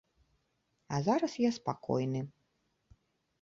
[0.97, 2.21] А зараз я спакойны.